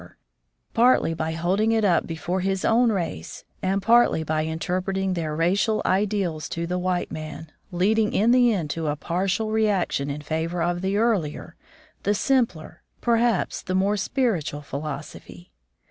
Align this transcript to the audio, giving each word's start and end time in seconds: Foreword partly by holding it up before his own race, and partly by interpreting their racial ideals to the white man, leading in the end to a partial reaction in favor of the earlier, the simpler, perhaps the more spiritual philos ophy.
Foreword 0.01 0.15
partly 0.73 1.13
by 1.13 1.31
holding 1.33 1.71
it 1.71 1.85
up 1.85 2.07
before 2.07 2.39
his 2.39 2.65
own 2.65 2.91
race, 2.91 3.43
and 3.61 3.83
partly 3.83 4.23
by 4.23 4.41
interpreting 4.45 5.13
their 5.13 5.35
racial 5.35 5.79
ideals 5.85 6.49
to 6.49 6.65
the 6.65 6.79
white 6.79 7.11
man, 7.11 7.51
leading 7.71 8.11
in 8.11 8.31
the 8.31 8.51
end 8.51 8.71
to 8.71 8.87
a 8.87 8.95
partial 8.95 9.51
reaction 9.51 10.09
in 10.09 10.19
favor 10.23 10.63
of 10.63 10.81
the 10.81 10.97
earlier, 10.97 11.55
the 12.01 12.15
simpler, 12.15 12.81
perhaps 12.99 13.61
the 13.61 13.75
more 13.75 13.95
spiritual 13.95 14.63
philos 14.63 15.13
ophy. 15.13 15.49